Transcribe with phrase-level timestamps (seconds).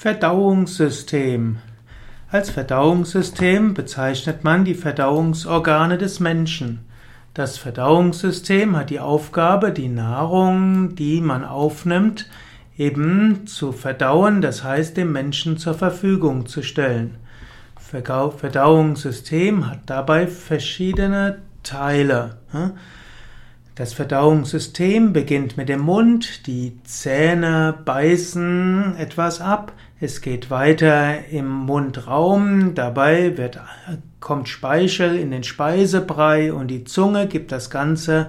[0.00, 1.58] Verdauungssystem.
[2.30, 6.86] Als Verdauungssystem bezeichnet man die Verdauungsorgane des Menschen.
[7.34, 12.30] Das Verdauungssystem hat die Aufgabe, die Nahrung, die man aufnimmt,
[12.76, 17.16] eben zu verdauen, das heißt dem Menschen zur Verfügung zu stellen.
[17.76, 22.36] Verdauungssystem hat dabei verschiedene Teile.
[23.78, 31.48] Das Verdauungssystem beginnt mit dem Mund, die Zähne beißen etwas ab, es geht weiter im
[31.48, 33.60] Mundraum, dabei wird,
[34.18, 38.28] kommt Speichel in den Speisebrei und die Zunge gibt das Ganze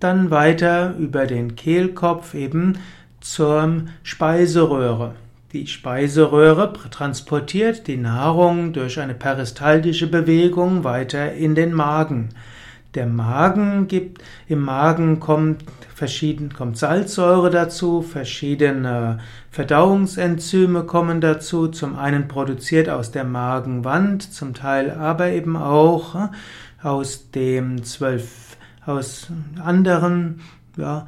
[0.00, 2.78] dann weiter über den Kehlkopf eben
[3.20, 5.14] zur Speiseröhre.
[5.52, 12.30] Die Speiseröhre transportiert die Nahrung durch eine peristaltische Bewegung weiter in den Magen.
[12.96, 15.62] Der Magen gibt, im Magen kommt
[15.94, 19.18] verschieden, kommt Salzsäure dazu, verschiedene
[19.50, 26.28] Verdauungsenzyme kommen dazu, zum einen produziert aus der Magenwand, zum Teil aber eben auch äh,
[26.82, 28.56] aus dem zwölf,
[28.86, 29.28] aus
[29.62, 30.40] anderen,
[30.78, 31.06] ja,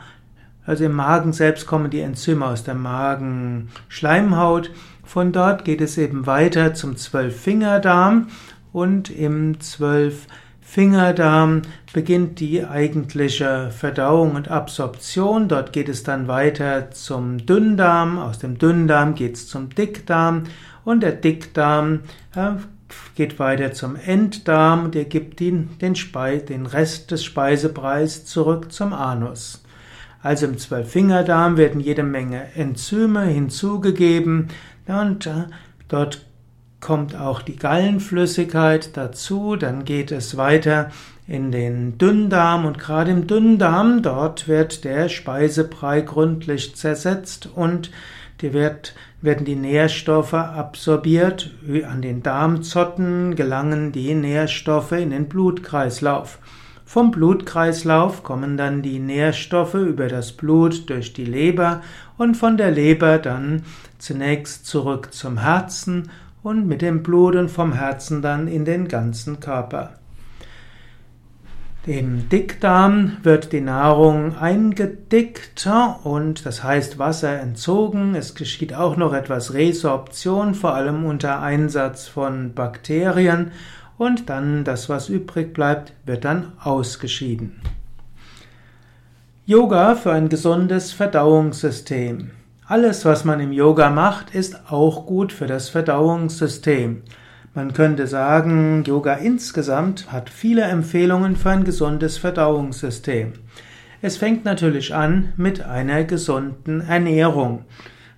[0.67, 4.71] also im Magen selbst kommen die Enzyme aus der Magenschleimhaut.
[5.03, 8.29] Von dort geht es eben weiter zum Zwölffingerdarm
[8.75, 10.27] und im Zwölf
[10.71, 11.63] Fingerdarm
[11.95, 15.49] beginnt die eigentliche Verdauung und Absorption.
[15.49, 18.19] Dort geht es dann weiter zum Dünndarm.
[18.19, 20.45] Aus dem Dünndarm geht es zum Dickdarm.
[20.85, 22.01] Und der Dickdarm
[22.37, 22.51] äh,
[23.15, 24.91] geht weiter zum Enddarm.
[24.91, 29.65] Der gibt den, den, den Rest des Speisebreis zurück zum Anus.
[30.23, 34.49] Also im Zwölffingerdarm werden jede Menge Enzyme hinzugegeben
[34.87, 35.47] und äh,
[35.89, 36.28] dort
[36.81, 40.91] kommt auch die Gallenflüssigkeit dazu, dann geht es weiter
[41.27, 47.91] in den Dünndarm und gerade im Dünndarm, dort wird der Speisebrei gründlich zersetzt und
[48.41, 51.51] die wird, werden die Nährstoffe absorbiert.
[51.89, 56.39] An den Darmzotten gelangen die Nährstoffe in den Blutkreislauf.
[56.87, 61.83] Vom Blutkreislauf kommen dann die Nährstoffe über das Blut durch die Leber
[62.17, 63.65] und von der Leber dann
[63.99, 66.11] zunächst zurück zum Herzen
[66.49, 69.91] und mit dem Blut und vom Herzen dann in den ganzen Körper.
[71.85, 75.69] Im Dickdarm wird die Nahrung eingedickt
[76.05, 78.15] und das heißt Wasser entzogen.
[78.15, 83.53] Es geschieht auch noch etwas Resorption, vor allem unter Einsatz von Bakterien
[83.99, 87.61] und dann das, was übrig bleibt, wird dann ausgeschieden.
[89.45, 92.31] Yoga für ein gesundes Verdauungssystem.
[92.71, 97.01] Alles, was man im Yoga macht, ist auch gut für das Verdauungssystem.
[97.55, 103.33] Man könnte sagen, Yoga insgesamt hat viele Empfehlungen für ein gesundes Verdauungssystem.
[104.03, 107.65] Es fängt natürlich an mit einer gesunden Ernährung.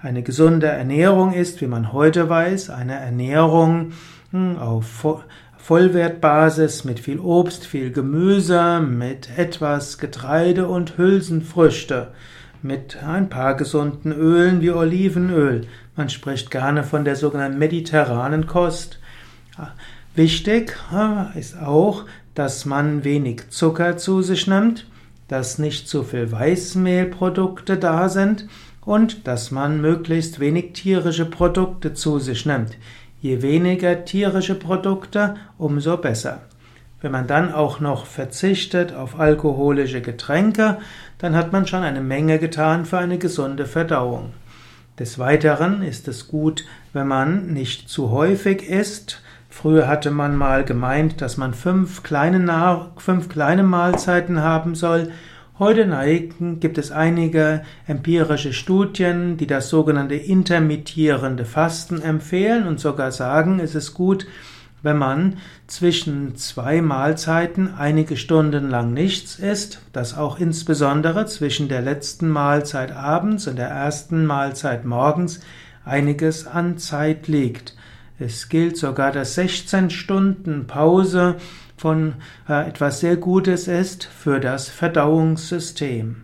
[0.00, 3.92] Eine gesunde Ernährung ist, wie man heute weiß, eine Ernährung
[4.32, 5.16] hm, auf
[5.58, 12.08] Vollwertbasis mit viel Obst, viel Gemüse, mit etwas Getreide und Hülsenfrüchte
[12.62, 15.66] mit ein paar gesunden Ölen wie Olivenöl.
[15.96, 18.98] Man spricht gerne von der sogenannten mediterranen Kost.
[20.14, 20.76] Wichtig
[21.34, 22.04] ist auch,
[22.34, 24.86] dass man wenig Zucker zu sich nimmt,
[25.28, 28.46] dass nicht zu viel Weißmehlprodukte da sind
[28.84, 32.76] und dass man möglichst wenig tierische Produkte zu sich nimmt.
[33.20, 36.42] Je weniger tierische Produkte, umso besser.
[37.02, 40.78] Wenn man dann auch noch verzichtet auf alkoholische Getränke,
[41.16, 44.34] dann hat man schon eine Menge getan für eine gesunde Verdauung.
[44.98, 49.22] Des Weiteren ist es gut, wenn man nicht zu häufig isst.
[49.48, 55.10] Früher hatte man mal gemeint, dass man fünf kleine, fünf kleine Mahlzeiten haben soll.
[55.58, 63.10] Heute neigen, gibt es einige empirische Studien, die das sogenannte intermittierende Fasten empfehlen und sogar
[63.10, 64.26] sagen, es ist gut,
[64.82, 65.36] wenn man
[65.66, 72.92] zwischen zwei Mahlzeiten einige Stunden lang nichts isst, das auch insbesondere zwischen der letzten Mahlzeit
[72.92, 75.40] abends und der ersten Mahlzeit morgens
[75.84, 77.76] einiges an Zeit liegt.
[78.18, 81.36] Es gilt sogar, dass 16 Stunden Pause
[81.76, 82.14] von
[82.48, 86.16] äh, etwas sehr Gutes ist für das Verdauungssystem.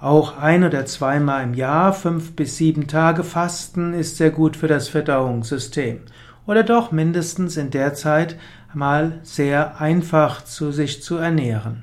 [0.00, 4.68] Auch ein oder zweimal im Jahr, fünf bis sieben Tage Fasten ist sehr gut für
[4.68, 6.00] das Verdauungssystem
[6.48, 8.36] oder doch mindestens in der Zeit
[8.72, 11.82] mal sehr einfach zu sich zu ernähren.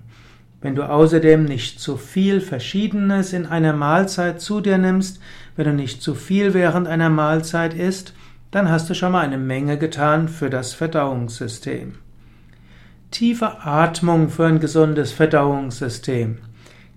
[0.60, 5.20] Wenn du außerdem nicht zu viel Verschiedenes in einer Mahlzeit zu dir nimmst,
[5.56, 8.16] wenn du nicht zu viel während einer Mahlzeit isst,
[8.50, 12.00] dann hast du schon mal eine Menge getan für das Verdauungssystem.
[13.12, 16.40] Tiefe Atmung für ein gesundes Verdauungssystem.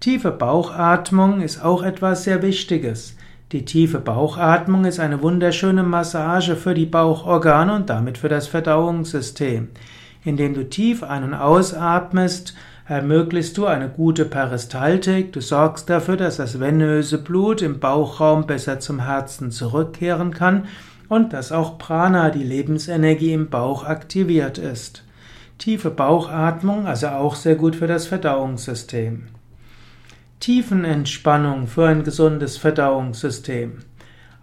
[0.00, 3.18] Tiefe Bauchatmung ist auch etwas sehr Wichtiges.
[3.50, 9.69] Die tiefe Bauchatmung ist eine wunderschöne Massage für die Bauchorgane und damit für das Verdauungssystem.
[10.23, 12.55] Indem du tief ein- und ausatmest,
[12.87, 18.81] ermöglichst du eine gute Peristaltik, du sorgst dafür, dass das venöse Blut im Bauchraum besser
[18.81, 20.67] zum Herzen zurückkehren kann
[21.09, 25.05] und dass auch Prana, die Lebensenergie im Bauch, aktiviert ist.
[25.56, 29.29] Tiefe Bauchatmung, also auch sehr gut für das Verdauungssystem.
[30.40, 33.79] Tiefenentspannung für ein gesundes Verdauungssystem.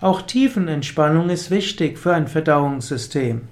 [0.02, 3.44] Auch Tiefenentspannung ist wichtig für ein Verdauungssystem.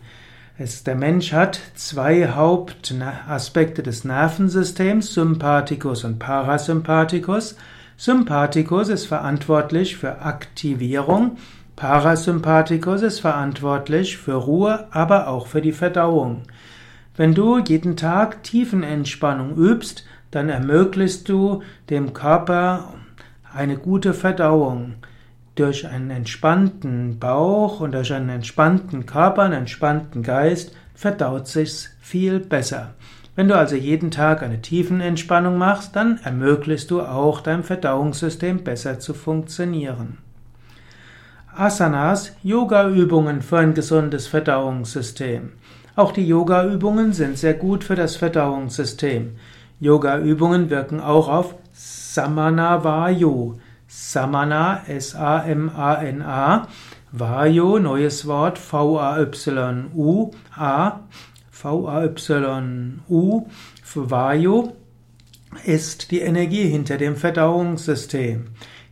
[0.58, 7.56] Es, der Mensch hat zwei Hauptaspekte des Nervensystems, Sympathikus und Parasympathikus.
[7.96, 11.38] Sympathikus ist verantwortlich für Aktivierung,
[11.78, 16.44] Parasympathikus ist verantwortlich für Ruhe, aber auch für die Verdauung.
[17.16, 20.04] Wenn du jeden Tag Tiefenentspannung übst,
[20.36, 22.94] dann ermöglichst du dem Körper
[23.54, 24.96] eine gute Verdauung.
[25.56, 32.40] Durch einen entspannten Bauch und durch einen entspannten Körper, einen entspannten Geist verdaut sich's viel
[32.40, 32.96] besser.
[33.36, 39.00] Wenn du also jeden Tag eine Tiefenentspannung machst, dann ermöglichst du auch deinem Verdauungssystem besser
[39.00, 40.20] zu funktionieren.
[41.56, 45.52] Asanas, Yoga-Übungen für ein gesundes Verdauungssystem.
[45.96, 49.36] Auch die Yoga-Übungen sind sehr gut für das Verdauungssystem.
[49.84, 53.56] Yoga-Übungen wirken auch auf Samana Vayu.
[53.88, 56.68] Samana, S-A-M-A-N-A.
[57.12, 60.32] Vayu, neues Wort, V-A-Y-U.
[60.56, 61.00] A,
[61.52, 63.48] V-A-Y-U.
[63.96, 64.72] Vayu
[65.66, 68.46] ist die Energie hinter dem Verdauungssystem.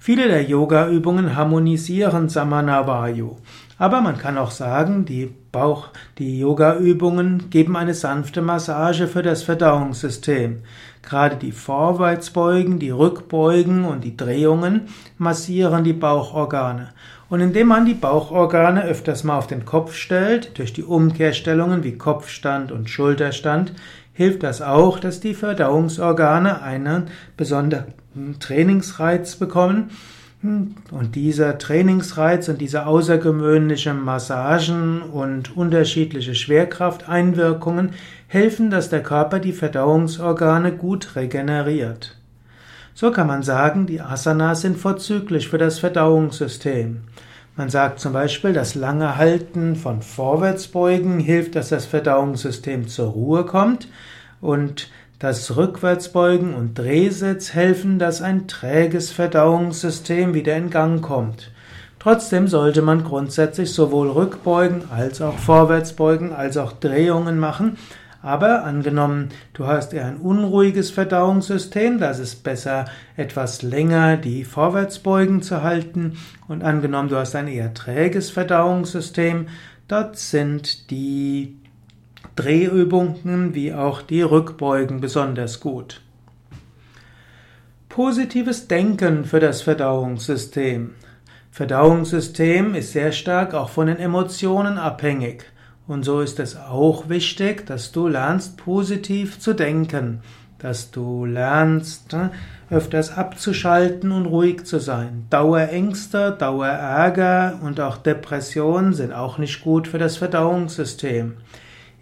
[0.04, 3.36] Viele der Yoga-Übungen harmonisieren Samana Vayu.
[3.78, 9.44] Aber man kann auch sagen, die Bauch, die Yoga-Übungen geben eine sanfte Massage für das
[9.44, 10.64] Verdauungssystem.
[11.04, 14.88] Gerade die Vorwärtsbeugen, die Rückbeugen und die Drehungen
[15.20, 16.90] massieren die Bauchorgane.
[17.30, 22.00] Und indem man die Bauchorgane öfters mal auf den Kopf stellt, durch die Umkehrstellungen wie
[22.00, 23.74] Kopfstand und Schulterstand,
[24.14, 27.94] hilft das auch, dass die Verdauungsorgane einen besonderen
[28.40, 29.92] Trainingsreiz bekommen
[30.44, 37.92] und dieser Trainingsreiz und diese außergewöhnliche Massagen und unterschiedliche Schwerkrafteinwirkungen
[38.28, 42.18] helfen, dass der Körper die Verdauungsorgane gut regeneriert.
[42.94, 47.02] So kann man sagen, die Asanas sind vorzüglich für das Verdauungssystem.
[47.56, 53.46] Man sagt zum Beispiel, das lange Halten von Vorwärtsbeugen hilft, dass das Verdauungssystem zur Ruhe
[53.46, 53.88] kommt
[54.40, 54.90] und
[55.22, 61.52] das Rückwärtsbeugen und Drehsitz helfen, dass ein träges Verdauungssystem wieder in Gang kommt.
[62.00, 67.78] Trotzdem sollte man grundsätzlich sowohl Rückbeugen als auch Vorwärtsbeugen als auch Drehungen machen.
[68.24, 72.86] Aber angenommen, du hast eher ein unruhiges Verdauungssystem, das ist besser,
[73.16, 76.18] etwas länger die Vorwärtsbeugen zu halten.
[76.48, 79.50] Und angenommen, du hast ein eher träges Verdauungssystem,
[79.88, 81.61] dort sind die
[82.36, 86.02] Drehübungen wie auch die Rückbeugen besonders gut.
[87.90, 90.92] Positives Denken für das Verdauungssystem.
[91.52, 95.44] Verdauungssystem ist sehr stark auch von den Emotionen abhängig.
[95.88, 100.22] Und so ist es auch wichtig, dass du lernst, positiv zu denken,
[100.58, 102.32] dass du lernst, ne,
[102.70, 105.26] öfters abzuschalten und ruhig zu sein.
[105.30, 111.34] Dauerängste, Dauerärger und auch Depressionen sind auch nicht gut für das Verdauungssystem.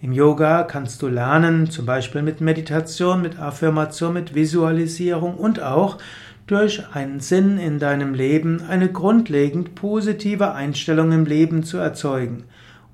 [0.01, 5.97] Im Yoga kannst du lernen, zum Beispiel mit Meditation, mit Affirmation, mit Visualisierung und auch
[6.47, 12.45] durch einen Sinn in deinem Leben eine grundlegend positive Einstellung im Leben zu erzeugen.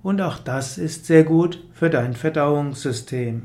[0.01, 3.43] Und auch das ist sehr gut für dein Verdauungssystem.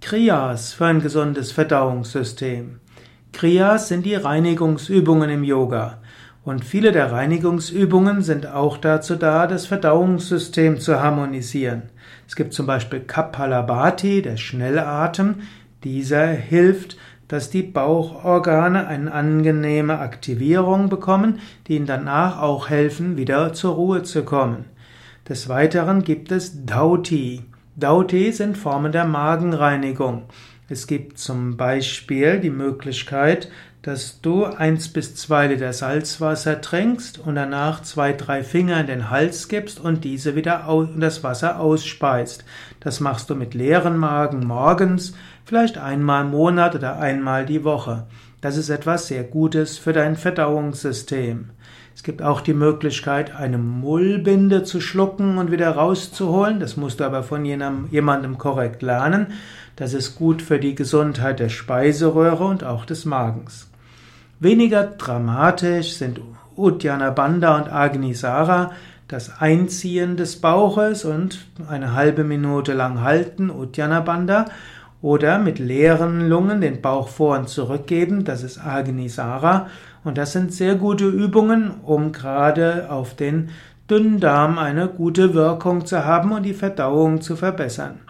[0.00, 2.80] Kriyas für ein gesundes Verdauungssystem.
[3.32, 5.98] Kriyas sind die Reinigungsübungen im Yoga.
[6.42, 11.82] Und viele der Reinigungsübungen sind auch dazu da, das Verdauungssystem zu harmonisieren.
[12.26, 15.36] Es gibt zum Beispiel Kapalabhati, der Schnellatem.
[15.84, 16.96] Dieser hilft,
[17.28, 24.02] dass die Bauchorgane eine angenehme Aktivierung bekommen, die ihnen danach auch helfen, wieder zur Ruhe
[24.02, 24.64] zu kommen.
[25.28, 27.42] Des Weiteren gibt es Dauti.
[27.76, 30.24] Dauti sind Formen der Magenreinigung.
[30.68, 33.50] Es gibt zum Beispiel die Möglichkeit,
[33.82, 39.10] dass du eins bis zwei Liter Salzwasser trinkst und danach zwei, drei Finger in den
[39.10, 42.44] Hals gibst und diese wieder und das Wasser ausspeist.
[42.80, 45.14] Das machst du mit leeren Magen morgens,
[45.46, 48.06] vielleicht einmal im Monat oder einmal die Woche.
[48.42, 51.50] Das ist etwas sehr Gutes für dein Verdauungssystem.
[51.94, 56.60] Es gibt auch die Möglichkeit, eine Mullbinde zu schlucken und wieder rauszuholen.
[56.60, 59.28] Das musst du aber von jemandem korrekt lernen.
[59.76, 63.69] Das ist gut für die Gesundheit der Speiseröhre und auch des Magens.
[64.42, 66.18] Weniger dramatisch sind
[66.56, 68.72] Uddiyana Bandha und Agnisara,
[69.06, 74.46] das Einziehen des Bauches und eine halbe Minute lang halten, Uddiyana Bandha,
[75.02, 79.66] oder mit leeren Lungen den Bauch vor und zurückgeben, das ist Agnisara.
[80.04, 83.50] Und das sind sehr gute Übungen, um gerade auf den
[83.90, 88.00] Dünndarm eine gute Wirkung zu haben und die Verdauung zu verbessern.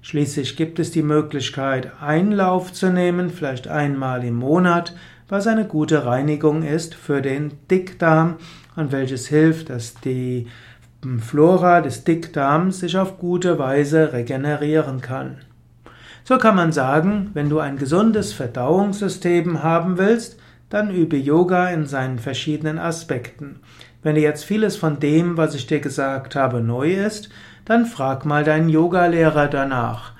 [0.00, 4.94] Schließlich gibt es die Möglichkeit, Einlauf zu nehmen, vielleicht einmal im Monat,
[5.28, 8.36] was eine gute Reinigung ist für den Dickdarm
[8.76, 10.46] und welches hilft, dass die
[11.20, 15.38] Flora des Dickdarms sich auf gute Weise regenerieren kann.
[16.24, 20.38] So kann man sagen, wenn du ein gesundes Verdauungssystem haben willst,
[20.70, 23.60] dann übe Yoga in seinen verschiedenen Aspekten.
[24.02, 27.28] Wenn dir jetzt vieles von dem, was ich dir gesagt habe, neu ist,
[27.64, 30.12] dann frag mal deinen Yogalehrer danach.